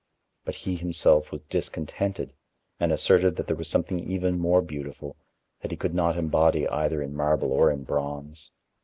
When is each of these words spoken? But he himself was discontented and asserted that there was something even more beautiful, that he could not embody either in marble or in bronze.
But 0.45 0.55
he 0.55 0.77
himself 0.77 1.31
was 1.31 1.41
discontented 1.41 2.33
and 2.79 2.91
asserted 2.91 3.35
that 3.35 3.45
there 3.45 3.55
was 3.55 3.67
something 3.67 3.99
even 3.99 4.39
more 4.39 4.63
beautiful, 4.63 5.15
that 5.61 5.69
he 5.69 5.77
could 5.77 5.93
not 5.93 6.17
embody 6.17 6.67
either 6.67 7.03
in 7.03 7.15
marble 7.15 7.51
or 7.51 7.69
in 7.69 7.83
bronze. 7.83 8.49